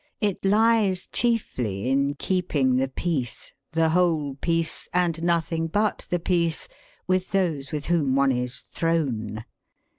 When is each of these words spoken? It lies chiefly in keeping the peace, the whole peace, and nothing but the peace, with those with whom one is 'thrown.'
It 0.19 0.43
lies 0.43 1.05
chiefly 1.11 1.87
in 1.87 2.15
keeping 2.15 2.77
the 2.77 2.87
peace, 2.87 3.53
the 3.73 3.89
whole 3.89 4.33
peace, 4.33 4.89
and 4.91 5.21
nothing 5.21 5.67
but 5.67 6.07
the 6.09 6.17
peace, 6.17 6.67
with 7.05 7.29
those 7.33 7.71
with 7.71 7.85
whom 7.85 8.15
one 8.15 8.31
is 8.31 8.61
'thrown.' 8.61 9.45